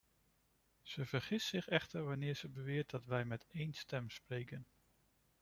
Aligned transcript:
Ze 0.81 1.05
vergist 1.05 1.47
zich 1.47 1.67
echter 1.67 2.03
wanneer 2.05 2.35
ze 2.35 2.49
beweert 2.49 2.89
dat 2.89 3.05
we 3.05 3.23
met 3.25 3.45
één 3.47 3.73
stem 3.73 4.09
spreken. 4.09 4.67